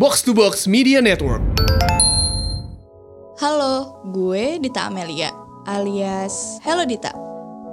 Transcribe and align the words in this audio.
Box 0.00 0.24
to 0.24 0.32
Box 0.32 0.64
Media 0.64 1.04
Network. 1.04 1.44
Halo, 3.36 4.00
gue 4.16 4.56
Dita 4.56 4.88
Amelia, 4.88 5.28
alias 5.68 6.56
Hello 6.64 6.88
Dita. 6.88 7.12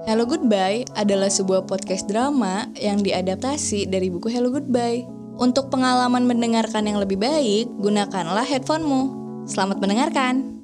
Hello 0.04 0.28
Goodbye 0.28 0.84
adalah 1.00 1.32
sebuah 1.32 1.64
podcast 1.72 2.04
drama 2.12 2.68
yang 2.76 3.00
diadaptasi 3.00 3.88
dari 3.88 4.12
buku 4.12 4.28
Hello 4.28 4.52
Goodbye. 4.52 5.08
Untuk 5.40 5.72
pengalaman 5.72 6.28
mendengarkan 6.28 6.92
yang 6.92 7.00
lebih 7.00 7.16
baik, 7.16 7.72
gunakanlah 7.80 8.44
headphonemu. 8.44 9.08
Selamat 9.48 9.80
mendengarkan. 9.80 10.57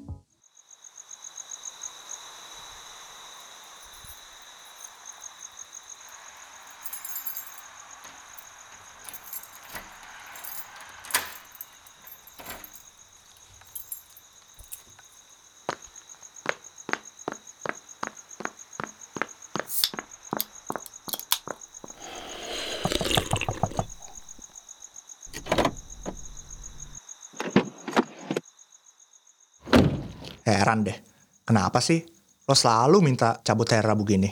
Heran 30.54 30.86
deh, 30.86 30.98
kenapa 31.44 31.82
sih 31.82 32.04
lo 32.44 32.54
selalu 32.54 33.00
minta 33.02 33.40
cabut 33.42 33.66
hari 33.66 33.82
Rabu 33.84 34.04
gini? 34.04 34.30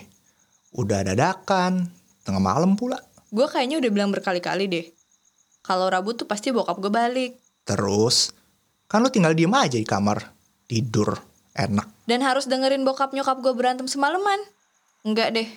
Udah 0.71 1.03
dadakan, 1.03 1.87
tengah 2.23 2.39
malam 2.43 2.75
pula. 2.75 2.99
Gue 3.31 3.47
kayaknya 3.47 3.79
udah 3.79 3.91
bilang 3.91 4.11
berkali-kali 4.11 4.67
deh. 4.67 4.85
Kalau 5.61 5.87
Rabu 5.87 6.15
tuh 6.15 6.27
pasti 6.27 6.51
bokap 6.51 6.79
gue 6.79 6.91
balik. 6.91 7.31
Terus, 7.63 8.31
kan 8.87 9.03
lo 9.03 9.11
tinggal 9.11 9.35
diem 9.35 9.51
aja 9.53 9.77
di 9.77 9.85
kamar, 9.87 10.31
tidur, 10.65 11.15
enak. 11.53 12.07
Dan 12.07 12.25
harus 12.25 12.49
dengerin 12.49 12.83
bokap 12.83 13.13
nyokap 13.13 13.39
gue 13.39 13.53
berantem 13.55 13.87
semalaman. 13.87 14.39
Enggak 15.01 15.33
deh, 15.33 15.49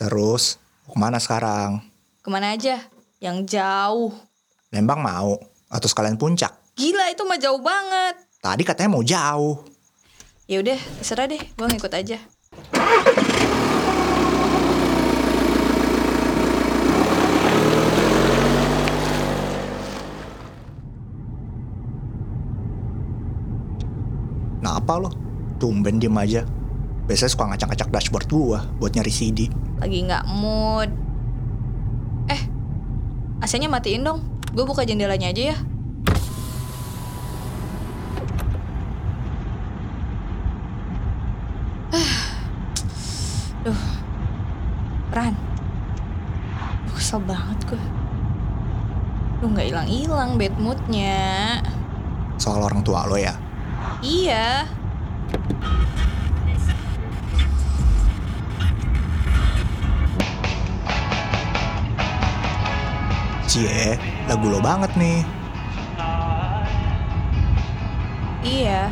Terus, 0.00 0.56
mau 0.88 0.96
ke 0.96 0.98
mana 0.98 1.18
sekarang? 1.20 1.84
ke 2.20 2.28
mana 2.28 2.52
aja? 2.56 2.80
Yang 3.20 3.56
jauh. 3.56 4.12
Lembang 4.72 5.00
mau? 5.00 5.36
Atau 5.68 5.88
sekalian 5.88 6.16
puncak? 6.16 6.52
Gila 6.72 7.12
itu 7.12 7.20
mah 7.24 7.36
jauh 7.36 7.60
banget. 7.60 8.16
Tadi 8.40 8.62
katanya 8.64 8.96
mau 8.96 9.04
jauh. 9.04 9.60
Ya 10.50 10.58
udah, 10.58 10.82
terserah 10.98 11.30
deh, 11.30 11.38
gue 11.38 11.66
ngikut 11.70 11.94
aja. 11.94 12.18
Kenapa 24.58 24.92
lo? 24.98 25.14
Tumben 25.62 26.02
diem 26.02 26.18
aja. 26.18 26.42
Biasanya 27.06 27.30
suka 27.30 27.46
ngacak-ngacak 27.54 27.88
dashboard 27.94 28.26
gua 28.26 28.66
buat 28.82 28.90
nyari 28.90 29.14
CD. 29.14 29.46
Lagi 29.78 30.02
nggak 30.02 30.26
mood. 30.34 30.90
Eh, 32.26 32.42
AC-nya 33.38 33.70
matiin 33.70 34.02
dong. 34.02 34.26
Gue 34.50 34.66
buka 34.66 34.82
jendelanya 34.82 35.30
aja 35.30 35.54
ya. 35.54 35.56
Duh, 43.70 43.86
Ran. 45.14 45.30
Duh, 46.90 46.94
kesel 46.98 47.22
banget 47.22 47.70
gue. 47.70 47.84
Lu 49.38 49.54
nggak 49.54 49.70
hilang-hilang 49.70 50.34
bad 50.34 50.58
moodnya. 50.58 51.62
Soal 52.34 52.66
orang 52.66 52.82
tua 52.82 53.06
lo 53.06 53.14
ya. 53.14 53.30
Iya. 54.02 54.66
Cie, 63.46 63.94
lagu 64.26 64.50
lo 64.50 64.58
banget 64.58 64.90
nih. 64.98 65.22
Iya, 68.42 68.90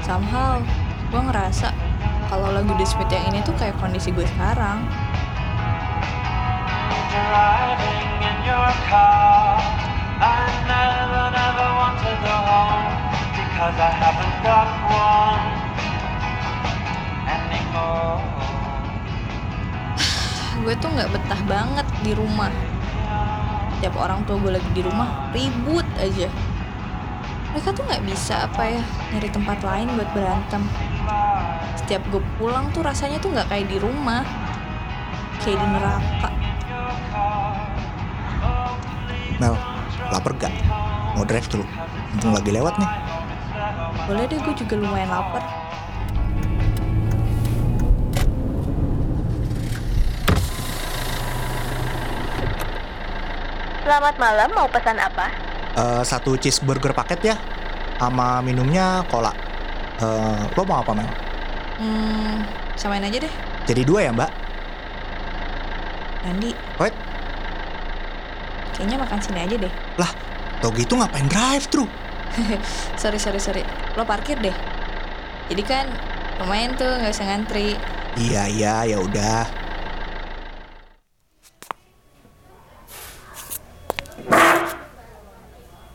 somehow 0.00 0.56
gue 1.12 1.20
ngerasa 1.20 1.68
kalau 2.26 2.50
lagu 2.50 2.74
Smith 2.82 3.10
yang 3.10 3.30
ini 3.30 3.38
tuh 3.46 3.54
kayak 3.54 3.78
kondisi 3.78 4.10
gue 4.10 4.26
sekarang. 4.26 4.82
Gue 20.66 20.74
tuh 20.82 20.90
nggak 20.92 21.10
betah 21.14 21.40
banget 21.46 21.86
di 22.02 22.12
rumah. 22.12 22.50
Tiap 23.80 23.94
orang 23.96 24.24
tua 24.24 24.40
gue 24.40 24.56
lagi 24.56 24.70
di 24.74 24.82
rumah 24.82 25.30
ribut 25.30 25.86
aja. 26.00 26.26
Mereka 27.52 27.70
tuh 27.72 27.84
nggak 27.86 28.04
bisa 28.04 28.48
apa 28.50 28.62
ya 28.68 28.82
nyari 29.12 29.28
tempat 29.32 29.58
lain 29.64 29.88
buat 29.94 30.10
berantem. 30.16 30.62
Setiap 31.76 32.02
gue 32.10 32.22
pulang 32.40 32.72
tuh 32.74 32.82
rasanya 32.82 33.20
tuh 33.22 33.30
nggak 33.30 33.46
kayak 33.46 33.70
di 33.70 33.78
rumah, 33.78 34.24
kayak 35.44 35.54
di 35.60 35.66
neraka. 35.70 36.30
Mel, 39.36 39.54
lapar 40.08 40.32
gak? 40.40 40.50
Mau 41.14 41.22
drive 41.28 41.46
dulu. 41.46 41.64
Mumpung 42.16 42.32
lagi 42.32 42.50
lewat 42.50 42.74
nih. 42.80 42.90
Boleh 44.08 44.24
deh 44.26 44.38
gue 44.40 44.54
juga 44.56 44.74
lumayan 44.80 45.12
lapar. 45.12 45.44
Selamat 53.86 54.14
malam, 54.18 54.48
mau 54.56 54.66
pesan 54.66 54.98
apa? 54.98 55.26
Eh, 55.76 56.02
satu 56.02 56.34
cheeseburger 56.34 56.90
paket 56.96 57.30
ya. 57.30 57.36
Sama 58.00 58.42
minumnya 58.42 59.06
cola. 59.06 59.30
Eh, 60.02 60.40
lo 60.56 60.62
mau 60.66 60.82
apa 60.82 60.96
Mel? 60.96 61.25
Hmm, 61.76 62.40
samain 62.74 63.04
aja 63.04 63.18
deh. 63.20 63.34
Jadi 63.66 63.82
dua 63.84 64.00
ya 64.02 64.12
mbak? 64.12 64.30
Andi, 66.26 66.50
Wait, 66.76 66.90
kayaknya 68.74 68.98
makan 68.98 69.20
sini 69.22 69.40
aja 69.40 69.56
deh. 69.56 69.72
lah, 69.94 70.10
tau 70.58 70.74
gitu 70.74 70.98
ngapain 70.98 71.30
drive 71.30 71.70
thru? 71.70 71.86
sorry 73.00 73.16
sorry 73.16 73.38
sorry 73.38 73.62
lo 73.94 74.02
parkir 74.02 74.36
deh 74.36 74.52
jadi 75.46 75.62
kan 75.62 75.86
lumayan 76.36 76.74
tuh 76.74 76.90
nggak 76.90 77.14
usah 77.14 77.24
ngantri 77.24 77.78
Iya 78.18 78.42
iya 78.50 78.74
ya 78.84 78.98
udah. 78.98 79.46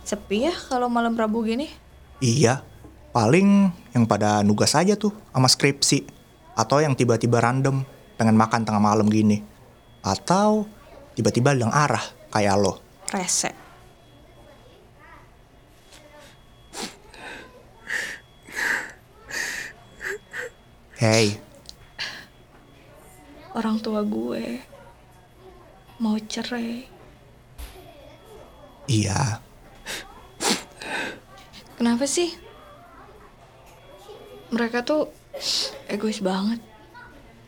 sepi 0.02 0.48
ya 0.48 0.54
kalau 0.68 0.88
malam 0.88 1.16
rabu 1.16 1.44
gini 1.44 1.70
Iya, 2.22 2.62
paling 3.10 3.74
yang 3.92 4.08
pada 4.08 4.44
nugas 4.44 4.76
aja 4.76 4.96
tuh 4.96 5.12
sama 5.32 5.48
skripsi. 5.48 6.08
Atau 6.56 6.84
yang 6.84 6.96
tiba-tiba 6.96 7.40
random 7.40 7.84
pengen 8.20 8.36
makan 8.36 8.68
tengah 8.68 8.84
malam 8.84 9.08
gini. 9.08 9.40
Atau 10.04 10.68
tiba-tiba 11.16 11.56
hilang 11.56 11.72
arah 11.72 12.04
kayak 12.32 12.56
lo. 12.60 12.80
rese 13.12 13.52
Hey, 21.02 21.42
orang 23.58 23.82
tua 23.82 24.06
gue 24.06 24.62
mau 25.98 26.14
cerai 26.30 26.86
iya, 28.86 29.42
kenapa 31.74 32.06
sih 32.06 32.51
mereka 34.52 34.84
tuh 34.84 35.08
egois 35.88 36.20
banget. 36.20 36.60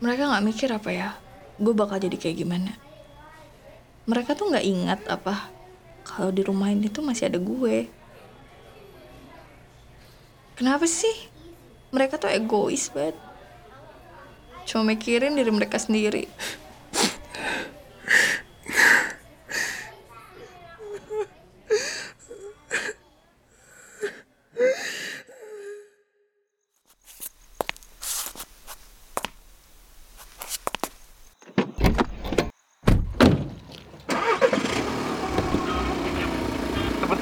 Mereka 0.00 0.26
nggak 0.26 0.44
mikir 0.44 0.68
apa 0.72 0.90
ya 0.90 1.08
gue 1.54 1.70
bakal 1.70 2.02
jadi 2.02 2.16
kayak 2.18 2.36
gimana. 2.40 2.72
Mereka 4.08 4.34
tuh 4.34 4.50
nggak 4.50 4.66
ingat 4.66 5.00
apa 5.06 5.48
kalau 6.04 6.34
di 6.34 6.42
rumah 6.42 6.72
ini 6.72 6.90
tuh 6.90 7.04
masih 7.04 7.30
ada 7.30 7.38
gue. 7.38 7.86
Kenapa 10.56 10.88
sih? 10.88 11.30
Mereka 11.94 12.18
tuh 12.18 12.32
egois 12.32 12.90
banget. 12.90 13.16
Cuma 14.64 14.96
mikirin 14.96 15.36
diri 15.36 15.52
mereka 15.52 15.76
sendiri 15.76 16.24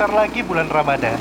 Bentar 0.02 0.26
lagi 0.26 0.42
bulan 0.42 0.66
Ramadan. 0.66 1.14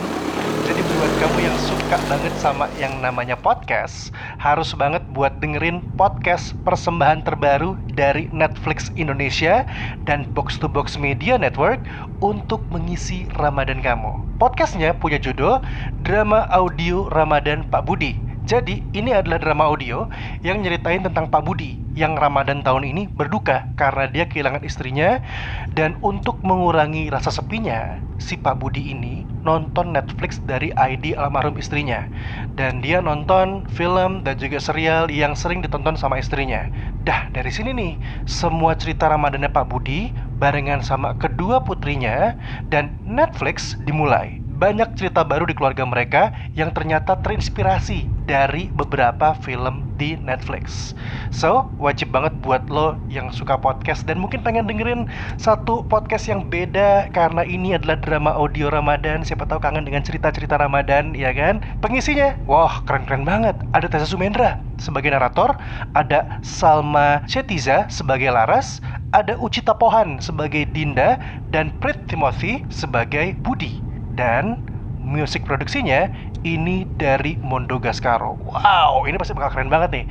Jadi 0.66 0.82
buat 0.98 1.14
kamu 1.22 1.38
yang 1.46 1.54
suka 1.70 2.02
banget 2.10 2.34
sama 2.42 2.66
yang 2.82 2.98
namanya 2.98 3.38
podcast, 3.38 4.10
harus 4.42 4.74
banget 4.74 5.06
buat 5.14 5.38
dengerin 5.38 5.86
podcast 5.94 6.58
persembahan 6.66 7.22
terbaru 7.22 7.78
dari 7.94 8.26
Netflix 8.34 8.90
Indonesia 8.98 9.70
dan 10.10 10.26
Box 10.34 10.58
to 10.58 10.66
Box 10.66 10.98
Media 10.98 11.38
Network 11.38 11.86
untuk 12.26 12.66
mengisi 12.74 13.30
Ramadan 13.38 13.86
kamu. 13.86 14.18
Podcastnya 14.42 14.98
punya 14.98 15.22
judul 15.22 15.62
Drama 16.02 16.50
Audio 16.50 17.06
Ramadan 17.14 17.62
Pak 17.70 17.86
Budi. 17.86 18.31
Jadi, 18.52 18.84
ini 18.92 19.16
adalah 19.16 19.40
drama 19.40 19.64
audio 19.72 20.12
yang 20.44 20.60
nyeritain 20.60 21.00
tentang 21.08 21.32
Pak 21.32 21.40
Budi 21.48 21.80
yang 21.96 22.20
Ramadan 22.20 22.60
tahun 22.68 22.84
ini 22.92 23.08
berduka 23.16 23.72
karena 23.80 24.12
dia 24.12 24.26
kehilangan 24.28 24.68
istrinya 24.68 25.24
dan 25.72 25.96
untuk 26.04 26.44
mengurangi 26.44 27.08
rasa 27.08 27.32
sepinya, 27.32 28.04
si 28.20 28.36
Pak 28.36 28.60
Budi 28.60 28.92
ini 28.92 29.24
nonton 29.40 29.96
Netflix 29.96 30.44
dari 30.44 30.68
ID 30.76 31.16
almarhum 31.16 31.56
istrinya 31.56 32.12
dan 32.52 32.84
dia 32.84 33.00
nonton 33.00 33.64
film 33.72 34.22
dan 34.28 34.36
juga 34.36 34.60
serial 34.60 35.08
yang 35.08 35.32
sering 35.32 35.64
ditonton 35.64 35.96
sama 35.96 36.20
istrinya. 36.20 36.68
Dah, 37.00 37.32
dari 37.32 37.50
sini 37.56 37.72
nih, 37.72 37.94
semua 38.28 38.76
cerita 38.76 39.08
Ramadannya 39.08 39.48
Pak 39.48 39.66
Budi 39.72 40.12
barengan 40.36 40.84
sama 40.84 41.16
kedua 41.16 41.64
putrinya 41.64 42.36
dan 42.68 42.92
Netflix 43.08 43.80
dimulai 43.80 44.44
banyak 44.52 44.94
cerita 45.00 45.24
baru 45.24 45.48
di 45.48 45.56
keluarga 45.58 45.88
mereka 45.88 46.36
yang 46.54 46.70
ternyata 46.76 47.18
terinspirasi 47.18 48.12
dari 48.26 48.70
beberapa 48.74 49.34
film 49.34 49.86
di 49.98 50.18
Netflix. 50.22 50.94
So, 51.34 51.74
wajib 51.82 52.14
banget 52.14 52.38
buat 52.40 52.70
lo 52.70 53.02
yang 53.10 53.34
suka 53.34 53.58
podcast 53.58 54.06
dan 54.06 54.22
mungkin 54.22 54.46
pengen 54.46 54.70
dengerin 54.70 55.10
satu 55.42 55.86
podcast 55.90 56.30
yang 56.30 56.48
beda 56.48 57.10
karena 57.12 57.42
ini 57.46 57.76
adalah 57.76 57.98
drama 57.98 58.32
audio 58.38 58.70
Ramadan. 58.70 59.26
Siapa 59.26 59.46
tahu 59.50 59.58
kangen 59.60 59.84
dengan 59.88 60.06
cerita-cerita 60.06 60.56
Ramadan, 60.58 61.18
ya 61.18 61.34
kan? 61.34 61.66
Pengisinya, 61.82 62.38
wah 62.46 62.82
keren-keren 62.86 63.26
banget. 63.26 63.58
Ada 63.74 63.88
Tessa 63.90 64.08
Sumendra 64.08 64.62
sebagai 64.82 65.14
narator, 65.14 65.54
ada 65.94 66.26
Salma 66.42 67.22
Chetiza 67.30 67.86
sebagai 67.94 68.34
Laras, 68.34 68.82
ada 69.14 69.38
Ucita 69.38 69.78
Pohan 69.78 70.18
sebagai 70.18 70.66
Dinda, 70.66 71.22
dan 71.46 71.70
Prit 71.78 72.10
Timothy 72.10 72.66
sebagai 72.74 73.38
Budi 73.46 73.86
dan 74.10 74.58
musik 75.02 75.46
produksinya 75.46 76.10
ini 76.42 76.90
dari 76.98 77.38
Mondo 77.42 77.78
Gascaro. 77.78 78.38
Wow, 78.42 79.06
ini 79.06 79.18
pasti 79.18 79.34
bakal 79.38 79.54
keren 79.54 79.70
banget 79.70 79.90
nih. 79.94 80.06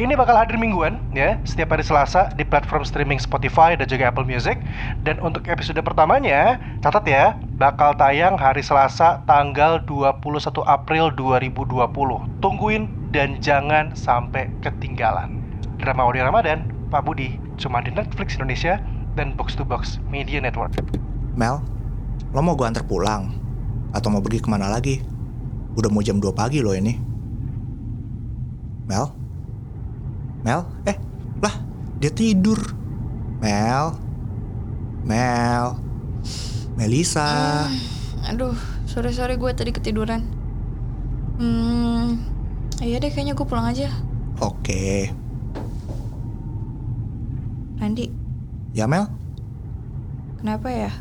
Ini 0.00 0.12
bakal 0.16 0.36
hadir 0.36 0.56
mingguan 0.60 1.00
ya, 1.16 1.40
setiap 1.44 1.72
hari 1.72 1.84
Selasa 1.84 2.32
di 2.36 2.44
platform 2.44 2.84
streaming 2.84 3.20
Spotify 3.20 3.76
dan 3.76 3.88
juga 3.88 4.12
Apple 4.12 4.28
Music. 4.28 4.60
Dan 5.04 5.20
untuk 5.20 5.44
episode 5.48 5.80
pertamanya, 5.80 6.60
catat 6.84 7.04
ya, 7.08 7.36
bakal 7.56 7.96
tayang 7.96 8.36
hari 8.36 8.60
Selasa 8.60 9.24
tanggal 9.24 9.80
21 9.88 10.20
April 10.68 11.12
2020. 11.16 12.40
Tungguin 12.44 12.88
dan 13.12 13.40
jangan 13.40 13.92
sampai 13.96 14.52
ketinggalan. 14.60 15.40
Drama 15.80 16.08
audio 16.08 16.28
Ramadan, 16.28 16.68
Pak 16.92 17.08
Budi, 17.08 17.40
cuma 17.56 17.80
di 17.80 17.88
Netflix 17.92 18.36
Indonesia 18.36 18.80
dan 19.16 19.32
Box 19.32 19.56
to 19.56 19.64
Box 19.64 19.96
Media 20.12 20.38
Network. 20.38 20.76
Mel, 21.36 21.64
lo 22.36 22.40
mau 22.44 22.52
gue 22.52 22.68
antar 22.68 22.84
pulang? 22.84 23.32
Atau 23.90 24.12
mau 24.12 24.22
pergi 24.22 24.44
ke 24.44 24.48
mana 24.52 24.70
lagi? 24.70 25.09
Udah 25.74 25.88
mau 25.88 26.02
jam 26.02 26.18
2 26.18 26.30
pagi 26.32 26.60
loh 26.60 26.74
ini. 26.74 26.94
Mel? 28.86 29.06
Mel? 30.42 30.66
Eh, 30.82 30.96
lah, 31.38 31.54
dia 32.02 32.10
tidur. 32.10 32.58
Mel? 33.38 33.94
Mel? 35.06 35.78
Melisa? 36.74 37.66
Aduh, 38.26 38.56
sore-sore 38.84 39.38
gue 39.38 39.50
tadi 39.54 39.70
ketiduran. 39.70 40.26
Hmm, 41.40 42.20
iya 42.82 43.00
deh 43.00 43.08
kayaknya 43.08 43.32
gue 43.32 43.46
pulang 43.46 43.64
aja. 43.64 43.88
Oke. 44.40 45.08
Randi, 47.80 48.12
Ya 48.76 48.84
Mel? 48.84 49.08
kenapa 50.36 50.68
ya? 50.68 50.92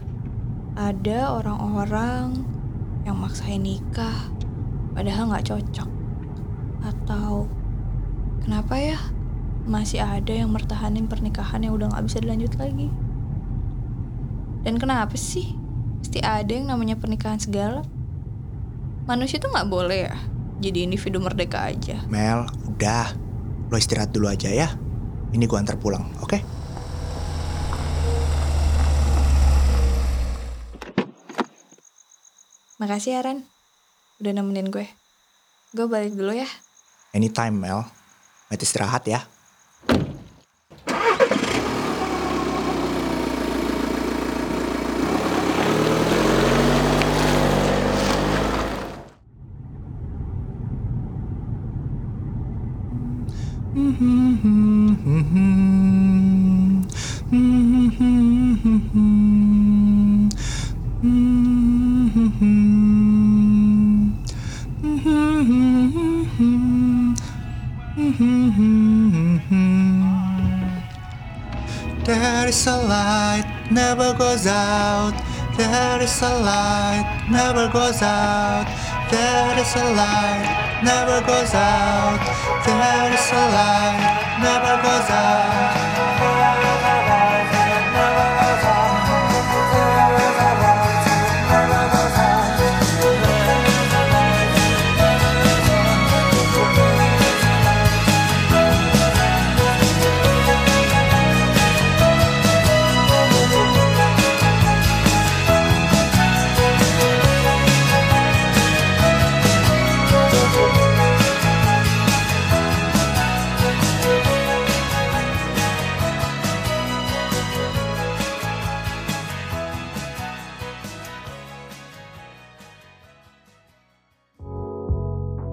Ada 0.76 1.36
orang-orang 1.36 2.44
yang 3.04 3.20
maksain 3.20 3.64
nikah, 3.64 4.32
padahal 4.94 5.30
nggak 5.34 5.46
cocok. 5.50 5.90
Atau 6.86 7.48
kenapa 8.46 8.76
ya? 8.78 9.00
Masih 9.70 10.02
ada 10.02 10.34
yang 10.34 10.50
mertahanin 10.50 11.06
pernikahan 11.06 11.62
yang 11.62 11.78
udah 11.78 11.94
nggak 11.94 12.06
bisa 12.10 12.18
dilanjut 12.24 12.54
lagi. 12.58 12.90
Dan 14.66 14.82
kenapa 14.82 15.14
sih? 15.16 15.56
Mesti 16.02 16.20
ada 16.26 16.50
yang 16.50 16.68
namanya 16.68 16.98
pernikahan 16.98 17.38
segala. 17.38 17.86
Manusia 19.06 19.38
tuh 19.38 19.52
nggak 19.54 19.70
boleh 19.70 20.00
ya 20.10 20.18
jadi 20.60 20.84
individu 20.84 21.24
merdeka 21.24 21.72
aja. 21.72 22.04
Mel, 22.12 22.44
udah. 22.68 23.16
Lo 23.72 23.76
istirahat 23.80 24.12
dulu 24.12 24.28
aja 24.28 24.52
ya. 24.52 24.68
Ini 25.32 25.48
gue 25.48 25.58
antar 25.58 25.80
pulang, 25.80 26.12
oke? 26.20 26.40
Makasih 32.80 33.20
ya 33.20 33.22
Ren, 33.24 33.44
udah 34.20 34.32
nemenin 34.36 34.68
gue. 34.68 34.86
Gue 35.72 35.86
balik 35.88 36.14
dulu 36.14 36.36
ya. 36.36 36.48
Anytime, 37.16 37.56
Mel. 37.56 37.82
Mati 38.52 38.64
istirahat 38.68 39.08
ya. 39.08 39.24
Is 72.60 72.68
a 72.68 72.78
light, 72.78 73.46
never 73.72 74.14
goes 74.18 74.46
out. 74.46 75.14
There 75.56 76.02
is 76.02 76.22
a 76.22 76.40
light, 76.40 77.06
never 77.32 77.70
goes 77.72 78.02
out. 78.02 78.68
There 79.10 79.58
is 79.64 79.76
a 79.76 79.86
light, 79.96 80.82
never 80.84 81.26
goes 81.26 81.54
out. 81.54 82.20
There 82.66 83.14
is 83.14 83.32
a 83.32 83.46
light, 83.56 84.02
never 84.44 84.76
goes 84.84 85.10
out. 85.10 86.19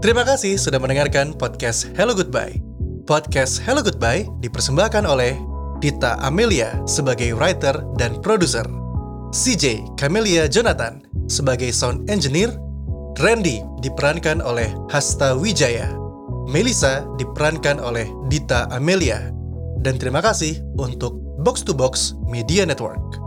Terima 0.06 0.22
kasih 0.22 0.54
sudah 0.54 0.78
mendengarkan 0.78 1.34
podcast 1.34 1.90
Hello 1.98 2.14
Goodbye. 2.14 2.62
Podcast 3.10 3.58
Hello 3.58 3.82
Goodbye 3.82 4.30
dipersembahkan 4.38 5.02
oleh 5.02 5.34
Dita 5.82 6.14
Amelia 6.22 6.78
sebagai 6.86 7.34
writer 7.34 7.74
dan 7.98 8.22
produser, 8.22 8.62
CJ 9.34 9.98
Camelia 9.98 10.46
Jonathan 10.46 11.02
sebagai 11.26 11.74
sound 11.74 12.06
engineer, 12.06 12.54
Randy 13.18 13.58
diperankan 13.82 14.38
oleh 14.46 14.70
Hasta 14.94 15.34
Wijaya, 15.34 15.90
Melisa 16.46 17.02
diperankan 17.18 17.82
oleh 17.82 18.06
Dita 18.30 18.70
Amelia, 18.70 19.34
dan 19.82 19.98
terima 19.98 20.22
kasih 20.22 20.62
untuk 20.78 21.18
Box 21.42 21.66
to 21.66 21.74
Box 21.74 22.14
Media 22.30 22.62
Network. 22.62 23.25